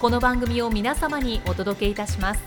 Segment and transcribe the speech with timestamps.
[0.00, 2.40] この番組を皆様にお届けいたします。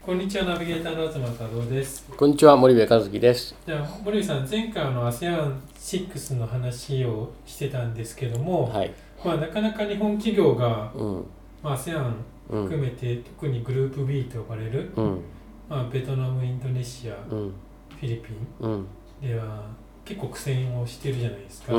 [0.00, 2.06] こんにちはナビゲーターの東太郎です。
[2.16, 3.56] こんにちは森部和樹です。
[3.66, 8.94] じゃあ森部さん前回の ASEAN6 の話をしてたんですけども、はい。
[9.24, 11.26] まあ、なかなか日本企業が、うん。
[11.60, 12.12] まあ、ASEAN
[12.50, 12.62] うん。
[12.66, 15.20] 含めて、特にグループ B と呼ばれる、うん。
[15.68, 17.54] まあ、ベトナムインドネシアフうん。
[18.00, 18.86] ィリピンうん。
[19.20, 19.64] では
[20.08, 21.72] 結構苦戦をしてるじゃないですか、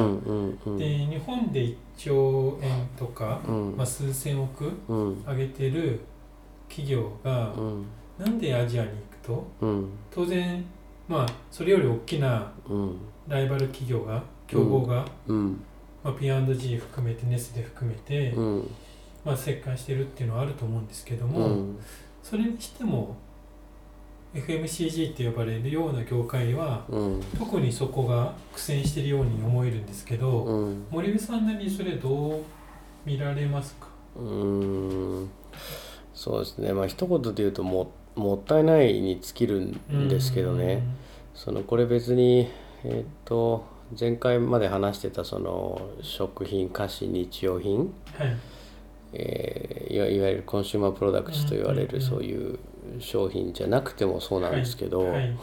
[0.77, 3.75] で日本で1兆円とか、うん。
[3.75, 5.23] まあ、数千億うん。
[5.23, 5.99] 上げてる
[6.67, 7.85] 企業が、うん。
[8.19, 9.47] なんでアジアに行くと？
[9.61, 9.89] うん。
[10.11, 10.63] 当然
[11.07, 12.97] まあそれより大きなうん。
[13.27, 15.59] ライバル企業が競合が、うん。
[16.03, 18.71] まあ、P&G 含めてネスレ含めて、うん。
[19.25, 21.79] まあ、折感してるっていうのはあると思うんですけどうも、ん。
[22.21, 23.17] それにしても
[24.33, 27.23] FMCG って呼ばれるような業界はうん。
[27.37, 30.85] 特にそこが苦戦してるように思えるんですけど、うん。
[30.91, 32.41] 森部さんなりにそれどう
[33.05, 33.87] 見られますか？
[34.17, 35.29] うん。
[36.13, 36.73] そうですね。
[36.73, 40.83] まあ一言で言うとももったいないに尽きるんですけどね。
[41.33, 42.49] そのこれ別に
[42.83, 43.65] えっと
[43.99, 47.75] 前回まで話してたその食品菓子日用品。
[47.77, 48.37] うんはい。
[49.13, 52.59] えーいわゆるコンシューマープロダクツと言われるそういう
[52.99, 55.37] 商品じゃなくてもそうなんですけど、はい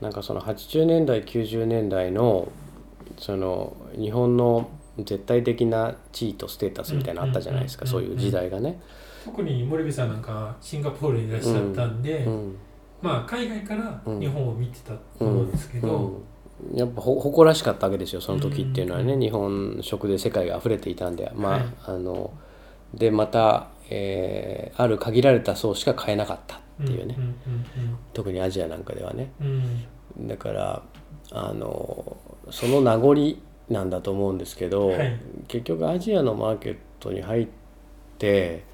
[0.00, 2.50] なんかその80年代90年代の
[3.18, 8.80] その日本の絶対的な地位とステータスみたいなのあったじゃないですか、うんそういう時代がね。
[9.24, 12.56] 特に森部さんなんかシンガポールにいらっしゃったんで、うん
[13.02, 14.20] まあ海外からうん。
[14.20, 16.22] 日本を見てたと思うんですけど、うん
[16.74, 19.20] やっぱほ誇らしかったわけですよその時っていうのはね、うん。
[19.20, 21.64] 日本食で世界が溢れていたんでまあ、はい。
[21.86, 22.32] あの
[22.92, 27.36] でまた、えーある限られた層しか買えなかったっていうね、うん
[28.14, 29.32] 特にアジアなんかではね。
[29.40, 29.46] うん。
[30.18, 30.82] うんだから
[31.32, 32.16] あの
[32.50, 33.36] その名残
[33.68, 35.20] なんだと思うんですけど、はい。
[35.48, 37.48] 結局アジアのマーケットに入っ
[38.18, 38.64] て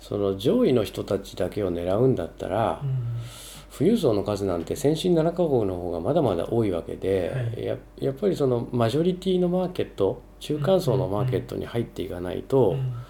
[0.00, 2.98] その上位の人たちだけを狙うんだったら、うん。
[3.76, 7.64] 富裕層の数なんて先進7カ国の方がまだまだ多いわけで、はい。
[7.64, 12.78] ややっぱりそのマジョリティのマーケット中間層のマーケットに入っていかないと、うん。
[12.78, 13.06] あ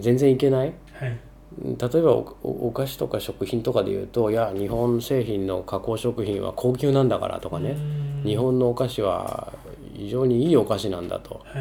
[0.00, 0.72] 全然いけない。
[0.92, 1.18] はい。
[1.62, 8.22] 例えばお菓子とか食品とかで言うといや日本製品の加工食品は高級なんだからとかね、うん。
[8.24, 9.52] 日本のお菓子は
[9.94, 11.40] 非常にいいお菓子なんだと。
[11.44, 11.60] は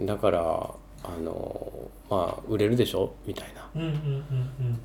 [0.00, 0.06] い。
[0.06, 1.72] だからあの
[2.08, 3.12] まあ売れるでしょ？
[3.26, 4.80] みたいな、うんうんうん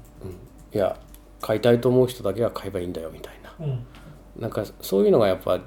[0.73, 0.97] いや
[1.39, 3.53] 買いたいと思う人だけが買えばいいんだよみたいな。
[3.59, 3.65] うん。
[3.65, 3.85] うん
[4.39, 5.61] なんかそういうのがやっぱ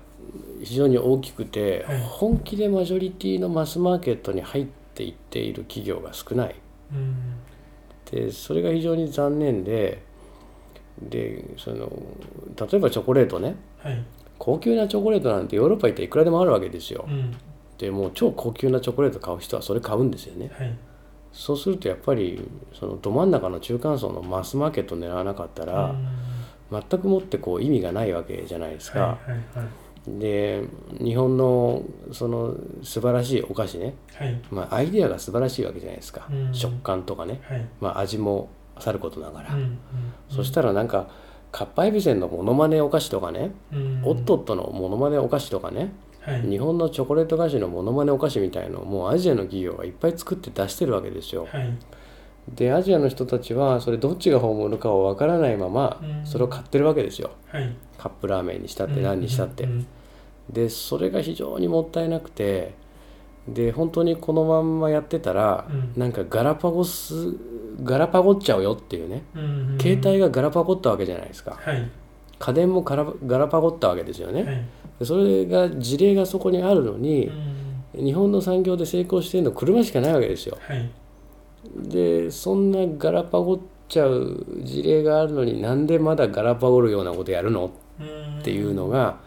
[0.61, 2.01] 非常に大きくて、はい。
[2.01, 4.73] 本気でマジョリティのマスマーケットに入って
[5.05, 6.55] いっている企業が少ない。
[6.93, 7.15] うん。
[8.11, 10.03] でそれが非常に残念で
[11.03, 11.91] でその
[12.59, 13.57] 例えばチョコレートね。
[13.79, 14.03] はい。
[14.39, 17.05] 高級なチョコレートなんてヨーロッパ行っていくらでもあるわけですよ。
[17.09, 17.11] う。
[17.11, 17.35] ん。
[17.79, 20.51] でもう超高級なチョコレート買う人はそれ買うんですよね。
[20.53, 20.77] はい。
[21.33, 26.09] そうするとやっぱりそのど真ん中の中間層のマスマーケットを狙わなかったら、うん。
[26.71, 29.01] 全くもってこう意味がないわけじゃないですか。
[29.01, 30.63] はいはいはいで
[30.99, 34.41] 日本のその素晴らしいお菓子ね、はい。
[34.51, 36.55] まあ、アイデアが素晴らしいわけじゃないですか、うん。
[36.55, 37.67] 食感とかね、はい。
[37.81, 38.49] まあ、味も
[38.79, 39.79] さることながら、うんうん
[40.29, 41.09] そしたらなんか
[41.53, 44.03] かっぱえびせんのモノマネお菓子とかね、うん。
[44.05, 46.43] オットットのモノマネお菓子とかね、はい。
[46.43, 51.49] 日本のチョコレート菓子のモノマネお菓子みたいのをもうアジアの企業がいっぱい作って出してるわけですよ。
[51.51, 51.77] はい
[52.49, 56.27] でアジアの人たちはそれどっちが本物かをわからないままうん。
[56.27, 57.33] それを買ってるわけですよ。
[57.49, 57.75] はい。
[57.99, 59.65] カップラーメンにしたって何にしたって。
[59.65, 59.71] うん。
[59.71, 59.87] うん。
[60.51, 62.75] でそれが非常にもったいなくて
[63.49, 65.93] で本当にこのまんまやってたら、うん。
[65.97, 67.35] なんかガラパゴス
[67.83, 69.25] ガラパゴっちゃうよっていうね。
[69.35, 71.59] うんうん携帯がガラパゴったわけじゃないですか。
[71.61, 71.91] はい。
[72.39, 74.65] 家電もガラガラパゴったわけですよね、はい。
[75.01, 77.27] でそれが事例がそこにあるのに
[77.95, 78.05] う、ん。
[78.05, 80.57] 日本の産業で成功してるの車しかないわけですよ。
[80.61, 80.89] はい
[81.75, 83.59] でそんなガラパゴっ
[83.89, 87.71] ちゃう事例があるのになんでまだガラパゴるようなことやるの？
[88.01, 89.19] うんっていうのが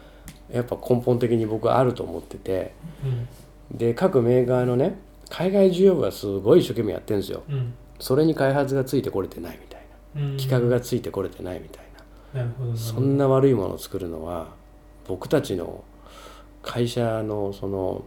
[0.51, 2.73] やっぱ根本的に僕はあると思ってて。
[3.03, 3.27] うん。
[3.71, 4.97] で各メーカーのね
[5.29, 7.43] 海外需要部はすごい一生懸命やってるんですよ。
[7.47, 7.73] うん。
[7.99, 9.85] それに開発がついてこれてないみたい
[10.15, 10.37] うん。
[10.37, 11.83] な企画がついてこれてないみたい
[12.33, 12.75] な。
[12.75, 14.47] そんな悪いものを作るのは
[15.07, 15.83] 僕たちの
[16.61, 18.03] 会社のその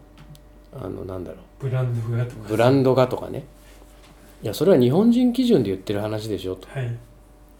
[0.72, 2.36] あのなんだろブランドがとか。
[2.44, 3.44] うブランドがとかね
[4.42, 6.68] いやそれは日本人基準で言ってる話でしょと。
[6.68, 6.98] はい。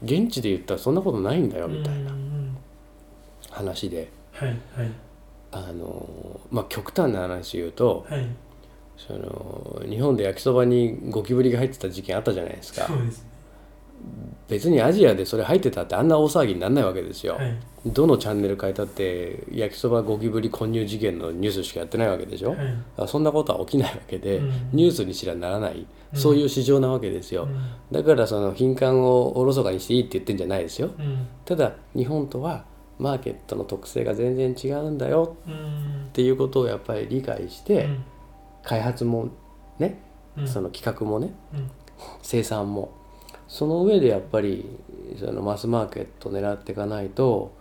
[0.02, 2.12] 現地で言ったらそんなことないんだよみたいな。
[3.50, 4.10] 話で。
[4.32, 4.58] はいはい。
[5.52, 8.26] あのまあ極端な話言うとはい。
[8.96, 12.86] その日本で焼きそばにゴキブリが入ってた事件あったじゃないですか。
[12.86, 13.31] そうですね
[14.48, 17.56] 別にアジアでそれ入ってたってあんな大騒ぎにならないわけですよ、はい。
[17.86, 22.58] どのチャンネル変えたって焼きそばゴキブリ混入事件のニュースしかやってないわけでしょ、はい。
[22.98, 24.70] あそんなことは起きないわけで、うん。
[24.72, 26.18] ニュースにしらならない、うん。
[26.18, 27.60] そういう市場なわけですよ、うん。
[27.90, 30.90] だからその品管をおろそかにしていいって言ってんじゃないですよ。
[30.98, 31.26] うん。
[31.44, 32.64] ただ日本とは
[32.98, 35.36] マーケットの特性が全然違うんだよ。
[35.46, 36.06] うん。
[36.08, 38.04] っていうことをやっぱり理解して、うん。
[38.64, 39.30] 開発も
[39.78, 40.02] ね、
[40.36, 40.48] うん。
[40.48, 41.70] その企画もねうん。
[42.22, 42.92] 生産も
[43.52, 44.64] その上でやっぱり
[45.20, 47.54] そのマスマーケットを狙っていかないと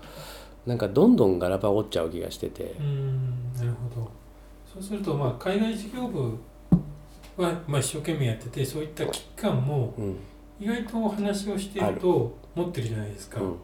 [0.65, 2.75] なんかどんどんガラパゴっちゃう気がしてて。
[2.79, 4.09] う、んなるほど。
[4.73, 6.37] そうするとまあ海外事業部
[7.35, 10.17] はまあ一生懸命やっててそういった危機感もうん。
[10.61, 13.55] 意外とお話をしていると持ってるじゃないですか、うん。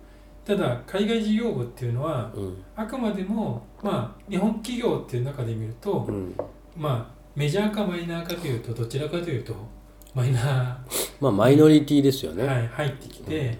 [0.44, 2.64] ただ海外事業部っていうのはうん。
[2.76, 6.36] あくまでもまあ日本企業っていう中で見ると、うん、
[6.76, 9.56] まあメジャーかマイナーかというとどちらかというと
[10.14, 10.84] マイナ
[11.20, 13.58] まあマイノリティですよー、ね、はい、入ってきて、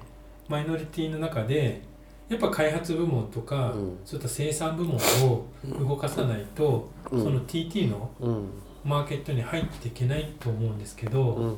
[0.48, 1.82] マイノリティの中で
[2.30, 4.00] やっぱ開発部門とか、うん。
[4.04, 5.46] そういった生産部門を
[5.80, 7.24] 動かさないと、うん。
[7.24, 8.50] その TT のうん。
[8.84, 11.58] マーケットに入っていけないと思うんですけど、うん。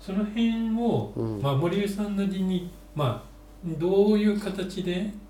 [0.00, 1.42] その辺を、うん。
[1.42, 3.30] まあ、森生さんなりに、まあ、
[3.78, 5.20] どういう形でうん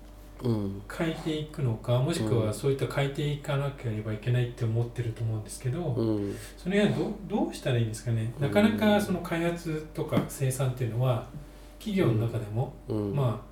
[0.43, 6.35] 変えていくのかもしくはうんそういった変えていかなければいけないって思ってると思うんですけど、うん。
[6.57, 8.33] それはどどうしたらいいんですかね？
[8.39, 11.27] なかなかその開発とか生産っていうのは
[11.79, 13.15] 企業の中でも、うん。
[13.15, 13.51] まあ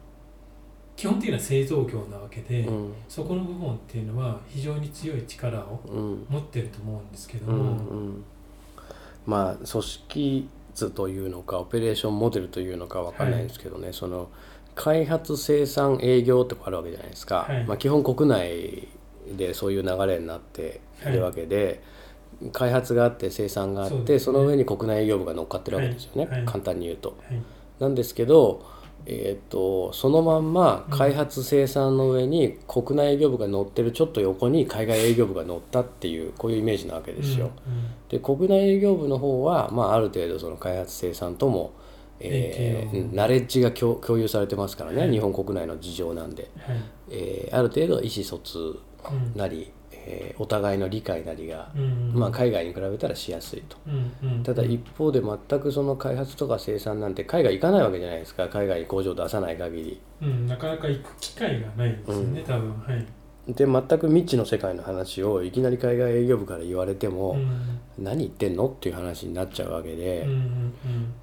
[0.96, 2.94] 基本的には製造業なわけで、うん。
[3.08, 6.26] そこの部分っていうのは非常に強い力をうん。
[6.28, 8.24] 持ってると思うんですけどうんも、うん。
[9.26, 14.30] まあ組織図というのかオペレーションモデルというのかわかんないんですけどね、その
[14.80, 17.66] 開発生産営業ってあるわけじゃないですか、はい。
[17.66, 18.88] まあ、基本国内
[19.36, 21.12] でそういう流れになってい。
[21.12, 21.84] るわけで、
[22.54, 24.40] 開発があって生産があってそ,、ね。
[24.40, 26.38] の上に国内営業部が乗っかってるわけですよね、はい。
[26.38, 26.46] はい。
[26.46, 27.10] 簡単に言うと。
[27.10, 27.42] はい。
[27.82, 28.66] なんですけど、
[29.06, 37.52] えー、とそのまんま開発生産の上に国内営業部が乗ってるちょっと横に海外営業部が乗ったっていうこういうイメージなわけですよ。
[37.68, 37.74] うん。
[37.74, 37.84] うん。
[38.08, 41.74] で国内営業部の方は、まあ、ある程度その開発生産とも、
[42.22, 45.12] えナレッジが共共有されてますからね、はい。
[45.12, 46.78] 日本国内の事情なんで、はい。
[47.12, 49.38] えーある程度意思疎通うん。
[49.38, 53.78] なり、えーお互いの理解なりが、うんまあ、海外に比べたらしやすいと。
[53.88, 54.44] うんうん。
[54.44, 58.48] ただ一方で全くその開発とか生産なんて海外行かないわけじゃないですか。
[58.48, 60.02] 海外に工場出さない限り。
[60.22, 62.72] うん、なかなか行く機会がないんですよね、多分。
[62.80, 63.06] はい、
[63.54, 67.80] で全く未知の世界の話をいきなり海外営業部から言われても、うん。
[67.98, 70.22] 何言ってんのっていう話になっちゃうわけで。
[70.22, 70.74] うんうん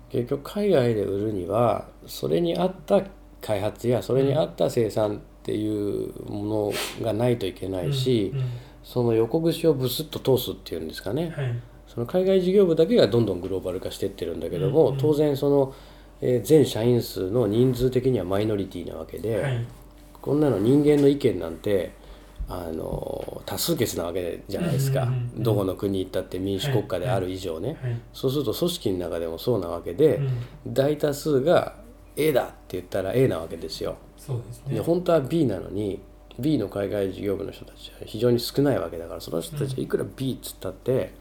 [0.09, 3.03] 結局海外で売るにはそれに合った
[3.43, 8.47] 開発やそれに合った生産っていうものがないといけないし、うんうん
[8.87, 11.61] その横串をブスッと通すっていうんですかね、はい。
[11.89, 14.99] その海外事業部だけがどんどんグローバル化してってるんだけども、うんうん。
[14.99, 15.75] 当然その、
[16.21, 19.67] えー全社員数の人数的にはマイノリティなわけで、はい。
[20.23, 21.95] こんなの人間の意見なんて
[22.49, 28.01] あの多数決なわけじゃないですか、どこの国行ったって民主国家である以上ね、はい。
[28.13, 30.75] そうすると組織の中でもそうなわけで、うん。
[30.75, 31.75] 大多数が
[32.17, 33.97] A だって言ったら A なわけですよ。
[34.17, 34.75] そうですね。
[34.75, 36.01] で本当は B なのに
[36.39, 41.13] B の海外事業部の人たちは非常に少ないわけだからその人たちはいくら B っつったって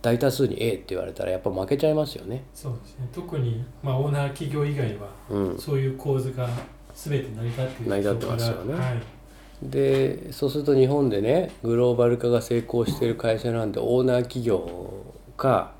[0.00, 2.44] 大多数に A って言われたらやっぱ負けちゃいますよね。
[2.54, 3.08] そうですね。
[3.12, 6.48] 特に、まあ、オーナー企業以外はうん、そういう構図が
[6.94, 8.74] 全て成り立っている成り立ってますよね。
[8.74, 9.17] はい
[9.62, 15.04] でそうすると日本でねグローバル化が成功している会社なんでオーナー企業
[15.36, 15.72] か、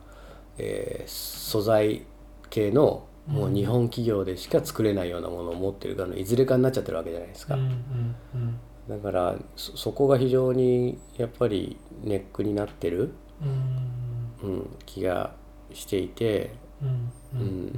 [0.58, 1.08] えー
[1.50, 2.04] 素材
[2.50, 7.54] 系のもう日本企業でしか作れないようなものを持ってるからいずれかになっちゃってるわけじゃないですか。
[7.54, 8.60] うんうんうん。
[8.88, 14.48] だからそそこが非常にやっぱりネックになってる、うん。
[14.48, 15.34] うん、気が
[15.72, 17.44] していて、うんううん。
[17.44, 17.72] ん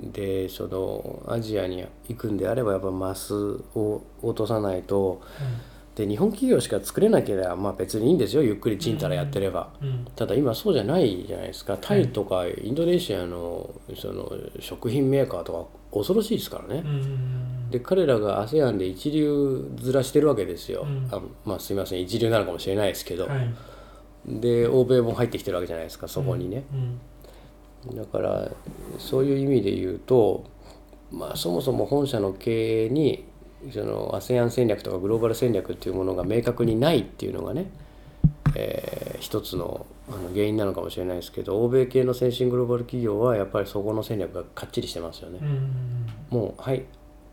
[0.00, 5.20] でそのアジアに行くんであればやっぱマスを落とさないと
[5.96, 8.42] で日本企業しか作れなければまあ別にいいんですよ。
[8.44, 10.06] ゆっくりちんたらやってれば、うん。
[10.14, 11.76] ただ今そうじゃないじゃないですか。
[11.80, 15.52] タイとかインドネシアのその食品メーカーと
[15.92, 21.08] か恐ろしいですからね、うんで彼らが ASEAN で一流面してるわけですよ、うん。
[21.10, 22.00] あまあすいません。
[22.00, 23.50] 一流なのかもしれないですけど、はい。
[24.26, 26.06] で欧米も入ってきてるわけじゃないですか。
[26.06, 27.00] そこにね、うん
[27.94, 28.50] だから
[28.98, 30.44] そういう意味で言うと、
[31.10, 33.24] まあ、そもそも本社の経営に
[33.72, 37.70] その ASEAN 戦略とかグローバル戦略っていうものが明確にないっていうのがね、
[38.54, 45.38] えー一つのあの原因なのかもしれないですけど欧米系の先進グローバル企業はやっぱりそこの戦略がかっちりしてますよね。
[45.42, 45.44] う。
[45.44, 46.84] んもうはい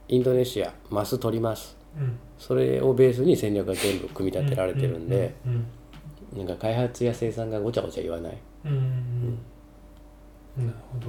[0.10, 1.78] インドネシアマス取ります。
[1.98, 2.18] うん。
[2.38, 5.68] それをベースに戦略が全部組み立てられてるんで、うん
[6.36, 8.38] なんか開発や生産がごちゃごちゃ言わない。
[8.66, 9.15] うん
[10.58, 11.08] なるほど。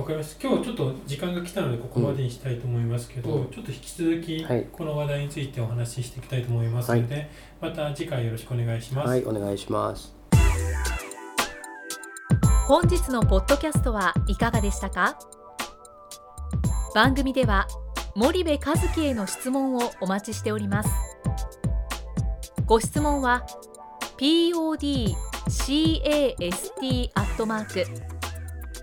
[0.00, 0.48] わかりました。
[0.48, 3.50] 今日ちょっと時間が来たのでここまでにしたいと思いますけど、うん。
[3.50, 4.66] ちょっと引き続きはい。
[4.72, 7.30] この話題についてお話ししていきたいと思いますので、
[7.60, 10.14] また次回よろしくお願いします、はい、お願いします。
[12.66, 15.18] 本日のポッドキャストはいかがでしたか？
[16.94, 17.68] 番組では
[18.16, 20.90] 森部和樹への質問をお待ちしております。
[22.66, 23.44] ご質問は
[24.16, 25.04] podcast
[27.14, 28.13] アットマーク